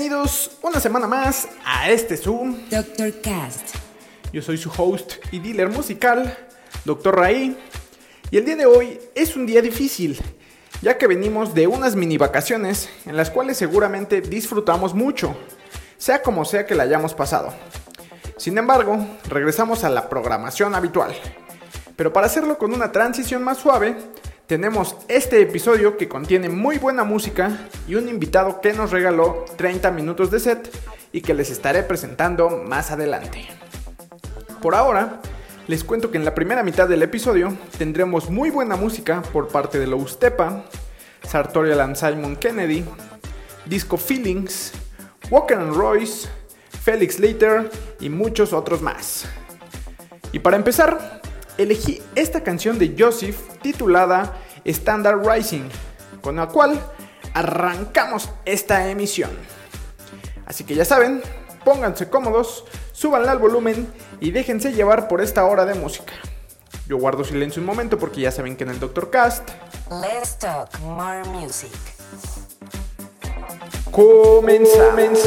Bienvenidos 0.00 0.52
una 0.62 0.80
semana 0.80 1.06
más 1.06 1.46
a 1.62 1.90
este 1.90 2.16
Zoom. 2.16 2.70
Dr. 2.70 3.20
Cast. 3.20 3.76
Yo 4.32 4.40
soy 4.40 4.56
su 4.56 4.72
host 4.74 5.16
y 5.30 5.40
dealer 5.40 5.68
musical, 5.68 6.38
Dr. 6.86 7.14
Raí. 7.14 7.58
Y 8.30 8.38
el 8.38 8.46
día 8.46 8.56
de 8.56 8.64
hoy 8.64 8.98
es 9.14 9.36
un 9.36 9.44
día 9.44 9.60
difícil, 9.60 10.18
ya 10.80 10.96
que 10.96 11.06
venimos 11.06 11.54
de 11.54 11.66
unas 11.66 11.96
mini 11.96 12.16
vacaciones 12.16 12.88
en 13.04 13.14
las 13.14 13.28
cuales 13.28 13.58
seguramente 13.58 14.22
disfrutamos 14.22 14.94
mucho, 14.94 15.36
sea 15.98 16.22
como 16.22 16.46
sea 16.46 16.64
que 16.64 16.74
la 16.74 16.84
hayamos 16.84 17.12
pasado. 17.12 17.52
Sin 18.38 18.56
embargo, 18.56 19.06
regresamos 19.28 19.84
a 19.84 19.90
la 19.90 20.08
programación 20.08 20.74
habitual. 20.74 21.14
Pero 21.94 22.10
para 22.10 22.26
hacerlo 22.26 22.56
con 22.56 22.72
una 22.72 22.90
transición 22.90 23.42
más 23.42 23.58
suave, 23.58 23.98
tenemos 24.50 24.96
este 25.06 25.40
episodio 25.40 25.96
que 25.96 26.08
contiene 26.08 26.48
muy 26.48 26.76
buena 26.78 27.04
música 27.04 27.56
y 27.86 27.94
un 27.94 28.08
invitado 28.08 28.60
que 28.60 28.72
nos 28.72 28.90
regaló 28.90 29.44
30 29.56 29.92
minutos 29.92 30.32
de 30.32 30.40
set 30.40 30.76
y 31.12 31.20
que 31.20 31.34
les 31.34 31.52
estaré 31.52 31.84
presentando 31.84 32.50
más 32.50 32.90
adelante. 32.90 33.46
Por 34.60 34.74
ahora, 34.74 35.20
les 35.68 35.84
cuento 35.84 36.10
que 36.10 36.18
en 36.18 36.24
la 36.24 36.34
primera 36.34 36.64
mitad 36.64 36.88
del 36.88 37.04
episodio 37.04 37.56
tendremos 37.78 38.28
muy 38.28 38.50
buena 38.50 38.74
música 38.74 39.22
por 39.32 39.46
parte 39.46 39.78
de 39.78 39.86
Loustepa, 39.86 40.64
Sartorial 41.22 41.80
and 41.82 41.94
Simon 41.94 42.34
Kennedy, 42.34 42.84
Disco 43.66 43.96
Feelings, 43.96 44.72
Walker 45.30 45.58
and 45.58 45.76
Royce, 45.76 46.28
Felix 46.82 47.18
Slater 47.18 47.70
y 48.00 48.08
muchos 48.08 48.52
otros 48.52 48.82
más. 48.82 49.26
Y 50.32 50.40
para 50.40 50.56
empezar, 50.56 51.19
elegí 51.62 52.02
esta 52.14 52.42
canción 52.42 52.78
de 52.78 52.94
Joseph 52.98 53.36
titulada 53.62 54.36
Standard 54.64 55.26
Rising, 55.26 55.68
con 56.22 56.36
la 56.36 56.48
cual 56.48 56.80
arrancamos 57.34 58.30
esta 58.44 58.88
emisión. 58.88 59.30
Así 60.46 60.64
que 60.64 60.74
ya 60.74 60.84
saben, 60.84 61.22
pónganse 61.64 62.08
cómodos, 62.08 62.64
súbanle 62.92 63.28
al 63.28 63.38
volumen 63.38 63.92
y 64.20 64.30
déjense 64.30 64.72
llevar 64.72 65.06
por 65.06 65.20
esta 65.20 65.44
hora 65.44 65.64
de 65.64 65.74
música. 65.74 66.14
Yo 66.88 66.98
guardo 66.98 67.22
silencio 67.24 67.60
un 67.60 67.66
momento 67.66 67.98
porque 67.98 68.22
ya 68.22 68.32
saben 68.32 68.56
que 68.56 68.64
en 68.64 68.70
el 68.70 68.80
Doctor 68.80 69.10
Cast 69.10 69.48
Let's 69.90 70.38
talk 70.38 70.78
more 70.80 71.22
music. 71.28 71.70
comenzamos. 73.90 75.20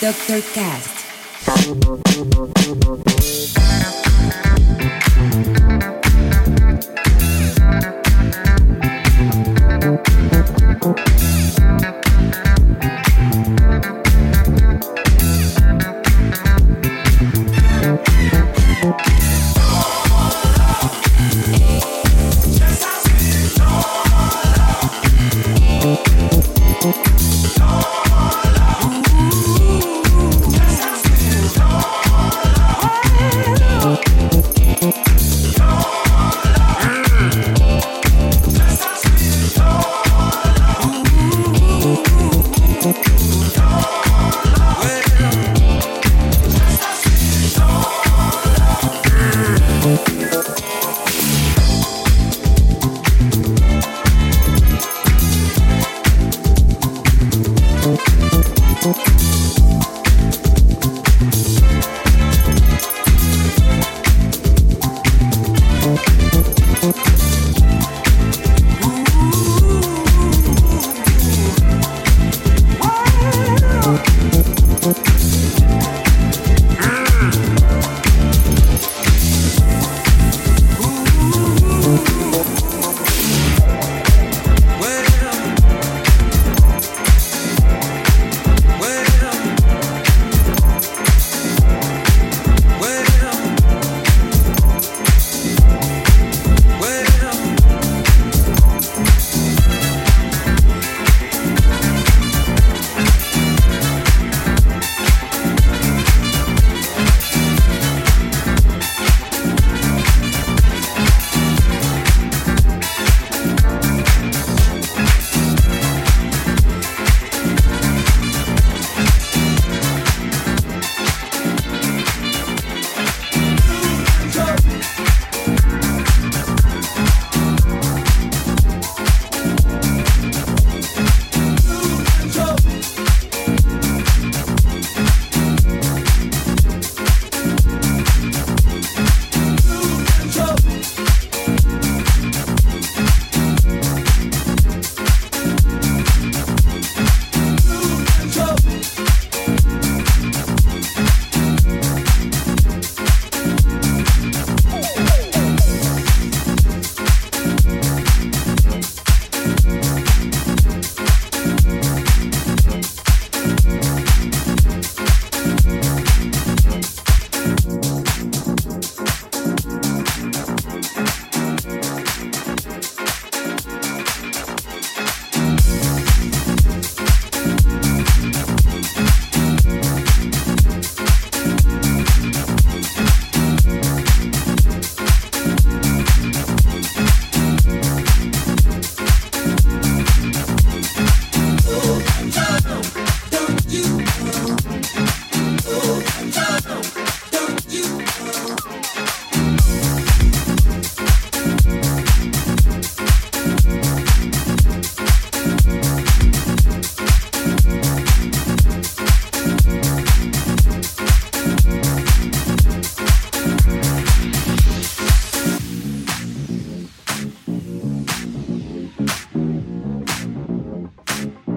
Dr. 0.00 0.40
Cast. 0.54 1.00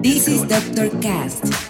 This 0.04 0.28
is 0.28 0.42
Dr. 0.42 0.90
Cast. 1.00 1.63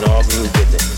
Can 0.00 0.10
all 0.10 0.22
groove 0.22 0.52
with 0.56 0.74
it. 0.74 0.89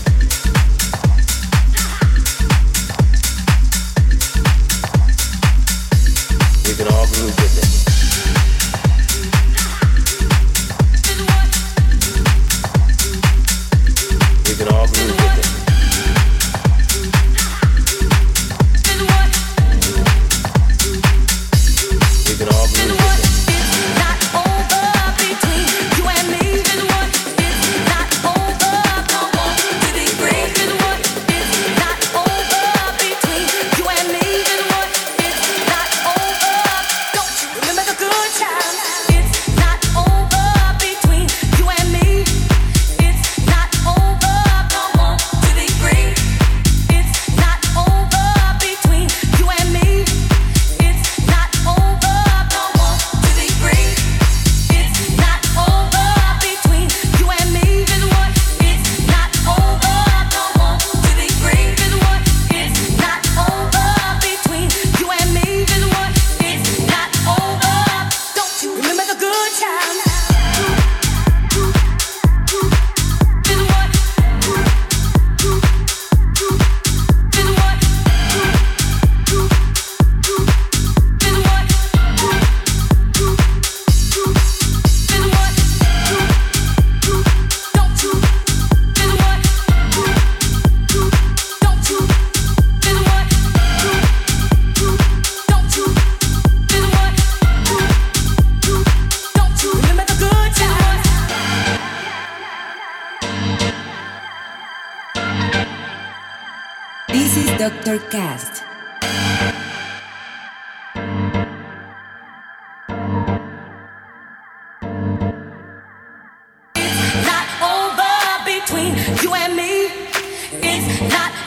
Not 121.09 121.42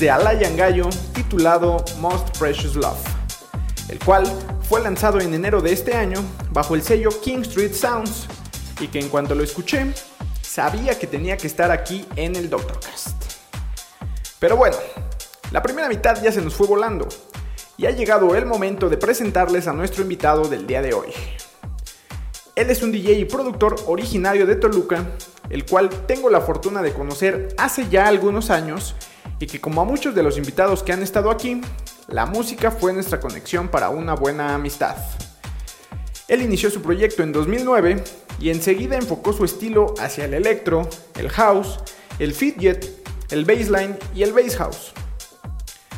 de 0.00 0.10
Alayan 0.10 0.56
Gallo 0.56 0.90
titulado 1.14 1.82
Most 2.00 2.36
Precious 2.38 2.74
Love, 2.74 2.98
el 3.88 3.98
cual 3.98 4.26
fue 4.68 4.82
lanzado 4.82 5.20
en 5.20 5.32
enero 5.32 5.62
de 5.62 5.72
este 5.72 5.94
año 5.94 6.22
bajo 6.50 6.74
el 6.74 6.82
sello 6.82 7.08
King 7.22 7.38
Street 7.38 7.72
Sounds 7.72 8.26
y 8.80 8.88
que 8.88 9.00
en 9.00 9.08
cuanto 9.08 9.34
lo 9.34 9.42
escuché, 9.42 9.94
sabía 10.42 10.98
que 10.98 11.06
tenía 11.06 11.38
que 11.38 11.46
estar 11.46 11.70
aquí 11.70 12.04
en 12.16 12.36
el 12.36 12.50
Doctorcast. 12.50 13.16
Pero 14.38 14.56
bueno, 14.56 14.76
la 15.50 15.62
primera 15.62 15.88
mitad 15.88 16.22
ya 16.22 16.30
se 16.30 16.42
nos 16.42 16.54
fue 16.54 16.66
volando 16.66 17.08
y 17.78 17.86
ha 17.86 17.90
llegado 17.90 18.34
el 18.36 18.44
momento 18.44 18.90
de 18.90 18.98
presentarles 18.98 19.66
a 19.66 19.72
nuestro 19.72 20.02
invitado 20.02 20.46
del 20.48 20.66
día 20.66 20.82
de 20.82 20.92
hoy. 20.92 21.12
Él 22.54 22.70
es 22.70 22.82
un 22.82 22.92
DJ 22.92 23.14
y 23.14 23.24
productor 23.24 23.76
originario 23.86 24.46
de 24.46 24.56
Toluca, 24.56 25.06
el 25.48 25.64
cual 25.64 25.88
tengo 26.06 26.28
la 26.28 26.40
fortuna 26.42 26.82
de 26.82 26.92
conocer 26.92 27.48
hace 27.56 27.88
ya 27.88 28.08
algunos 28.08 28.50
años 28.50 28.94
y 29.38 29.46
que 29.46 29.60
como 29.60 29.80
a 29.80 29.84
muchos 29.84 30.14
de 30.14 30.22
los 30.22 30.38
invitados 30.38 30.82
que 30.82 30.92
han 30.92 31.02
estado 31.02 31.30
aquí, 31.30 31.60
la 32.08 32.26
música 32.26 32.70
fue 32.70 32.92
nuestra 32.92 33.20
conexión 33.20 33.68
para 33.68 33.90
una 33.90 34.14
buena 34.14 34.54
amistad. 34.54 34.96
Él 36.28 36.42
inició 36.42 36.70
su 36.70 36.82
proyecto 36.82 37.22
en 37.22 37.32
2009 37.32 38.02
y 38.40 38.50
enseguida 38.50 38.96
enfocó 38.96 39.32
su 39.32 39.44
estilo 39.44 39.94
hacia 39.98 40.24
el 40.24 40.34
electro, 40.34 40.88
el 41.16 41.28
house, 41.30 41.78
el 42.18 42.32
fidget, 42.32 43.06
el 43.30 43.44
bassline 43.44 43.96
y 44.14 44.22
el 44.22 44.32
bass 44.32 44.56
house. 44.56 44.92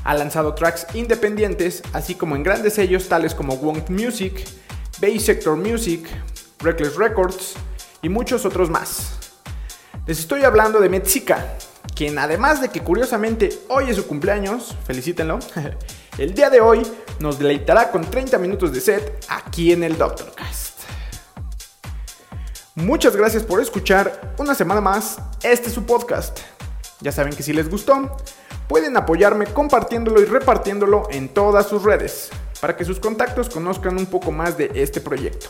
Ha 0.04 0.14
lanzado 0.14 0.54
tracks 0.54 0.86
independientes, 0.94 1.82
así 1.92 2.14
como 2.14 2.36
en 2.36 2.42
grandes 2.42 2.74
sellos 2.74 3.08
tales 3.08 3.34
como 3.34 3.54
Wonk 3.54 3.90
Music, 3.90 4.44
Bass 5.00 5.22
Sector 5.22 5.56
Music, 5.56 6.06
Reckless 6.60 6.96
Records 6.96 7.54
y 8.02 8.08
muchos 8.08 8.44
otros 8.44 8.70
más. 8.70 9.18
Les 10.06 10.18
estoy 10.18 10.44
hablando 10.44 10.80
de 10.80 10.88
Metzika, 10.88 11.58
quien 11.98 12.16
además 12.16 12.60
de 12.60 12.68
que 12.68 12.80
curiosamente 12.80 13.50
hoy 13.66 13.90
es 13.90 13.96
su 13.96 14.06
cumpleaños, 14.06 14.76
felicítenlo, 14.86 15.40
el 16.18 16.32
día 16.32 16.48
de 16.48 16.60
hoy 16.60 16.86
nos 17.18 17.40
deleitará 17.40 17.90
con 17.90 18.08
30 18.08 18.38
minutos 18.38 18.72
de 18.72 18.80
set 18.80 19.26
aquí 19.28 19.72
en 19.72 19.82
el 19.82 19.98
Doctorcast. 19.98 20.78
Muchas 22.76 23.16
gracias 23.16 23.42
por 23.42 23.60
escuchar 23.60 24.36
una 24.38 24.54
semana 24.54 24.80
más 24.80 25.18
este 25.42 25.70
es 25.70 25.74
su 25.74 25.86
podcast. 25.86 26.38
Ya 27.00 27.10
saben 27.10 27.32
que 27.32 27.42
si 27.42 27.52
les 27.52 27.68
gustó, 27.68 28.16
pueden 28.68 28.96
apoyarme 28.96 29.46
compartiéndolo 29.46 30.20
y 30.20 30.24
repartiéndolo 30.24 31.08
en 31.10 31.28
todas 31.28 31.66
sus 31.66 31.82
redes, 31.82 32.30
para 32.60 32.76
que 32.76 32.84
sus 32.84 33.00
contactos 33.00 33.48
conozcan 33.48 33.98
un 33.98 34.06
poco 34.06 34.30
más 34.30 34.56
de 34.56 34.70
este 34.72 35.00
proyecto. 35.00 35.48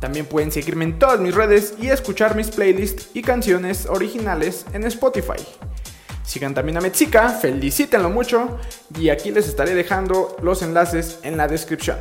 También 0.00 0.26
pueden 0.26 0.52
seguirme 0.52 0.84
en 0.84 0.98
todas 0.98 1.20
mis 1.20 1.34
redes 1.34 1.74
y 1.80 1.88
escuchar 1.88 2.36
mis 2.36 2.50
playlists 2.50 3.10
y 3.14 3.22
canciones 3.22 3.86
originales 3.86 4.64
en 4.72 4.84
Spotify. 4.84 5.44
Sigan 6.22 6.54
también 6.54 6.76
a 6.76 6.80
Metzika, 6.80 7.30
felicítenlo 7.30 8.10
mucho 8.10 8.58
y 8.98 9.08
aquí 9.08 9.30
les 9.30 9.48
estaré 9.48 9.74
dejando 9.74 10.36
los 10.42 10.62
enlaces 10.62 11.20
en 11.22 11.36
la 11.36 11.48
descripción. 11.48 11.98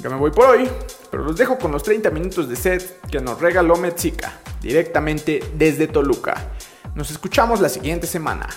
Yo 0.00 0.10
me 0.10 0.16
voy 0.16 0.32
por 0.32 0.46
hoy, 0.46 0.68
pero 1.10 1.22
los 1.22 1.36
dejo 1.36 1.56
con 1.56 1.70
los 1.70 1.82
30 1.84 2.10
minutos 2.10 2.48
de 2.48 2.56
set 2.56 3.00
que 3.08 3.20
nos 3.20 3.40
regaló 3.40 3.76
Metzika, 3.76 4.40
directamente 4.60 5.40
desde 5.54 5.86
Toluca. 5.86 6.50
Nos 6.94 7.10
escuchamos 7.10 7.60
la 7.60 7.68
siguiente 7.68 8.06
semana. 8.06 8.48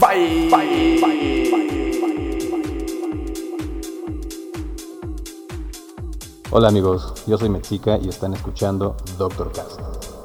Bye. 0.00 0.48
bye, 0.50 1.00
bye, 1.00 1.50
bye. 1.50 1.97
Hola 6.50 6.68
amigos, 6.68 7.12
yo 7.26 7.36
soy 7.36 7.50
Mexica 7.50 7.98
y 7.98 8.08
están 8.08 8.32
escuchando 8.32 8.96
Doctor 9.18 9.52
Cast. 9.52 10.17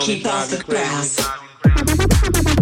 keep 0.00 0.26
off 0.26 0.50
the 0.50 0.62
grass. 0.64 2.61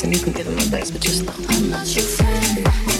and 0.00 0.16
you 0.16 0.18
can 0.22 0.32
get 0.32 0.46
in 0.46 0.56
my 0.56 0.66
best, 0.70 0.92
but 0.94 1.04
you're 1.04 1.12
still 1.12 1.34
I'm 1.50 1.68
not 1.68 1.94
your 1.94 2.04
friend. 2.04 2.91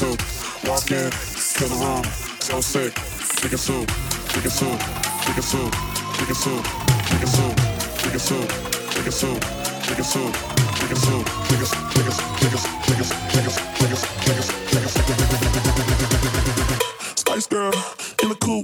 soup, 0.00 0.18
dark 0.64 0.80
skin, 0.80 1.10
fill 1.10 1.68
the 1.68 1.76
room, 1.84 2.04
so 2.40 2.60
sick, 2.62 2.94
chicken 3.36 3.58
soup, 3.58 3.86
chicken 4.32 4.50
soup, 4.50 4.80
chicken 5.20 5.42
soup, 5.42 5.72
chicken 6.16 6.36
soup, 6.40 6.64
chicken 7.04 7.26
soup, 7.28 7.54
chicken 8.00 8.18
soup, 8.18 8.48
chicken 8.88 9.12
soup, 9.12 9.12
chicken 9.12 9.12
soup, 9.12 9.40
chicken 9.84 10.00
soup, 10.00 10.00
chicken 10.00 10.04
soup, 10.04 10.40
chicken 10.80 10.96
soup, 10.96 11.24
chicken 11.44 11.76
soup, 11.76 11.92
chicken 11.92 12.14
soup, 12.16 12.32
chicken 12.40 12.56
soup, 12.56 12.80
chicken 12.80 13.04
soup, 13.04 13.20
chicken 13.28 13.52
soup, 13.52 13.76
chicken 13.76 13.96
soup, 14.00 14.48
chicken 14.70 14.88
soup, 14.88 15.18
Spice 17.16 17.46
girl 17.46 17.72
in 18.22 18.28
the 18.30 18.36
cool. 18.40 18.62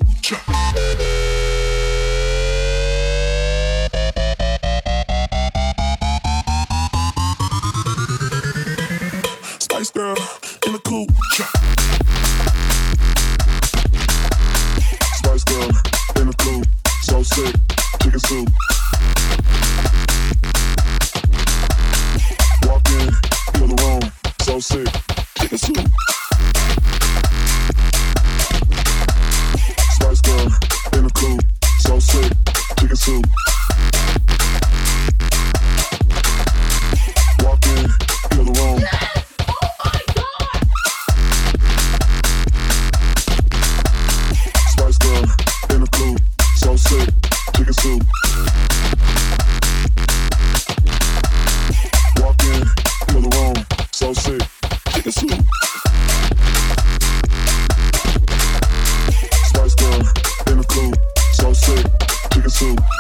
to 62.57 62.95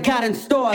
I 0.00 0.02
got 0.02 0.24
in 0.24 0.34
store. 0.34 0.74